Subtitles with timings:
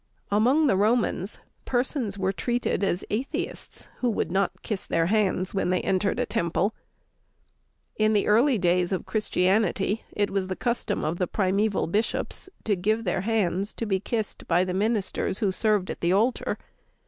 [0.31, 5.69] Among the Romans, persons were treated as atheists who would not kiss their hands when
[5.69, 6.73] they entered a temple.
[7.97, 12.75] In the early days of Christianity, it was the custom of the primeval bishops to
[12.75, 16.57] give their hands to be kissed by the ministers who served at the altar.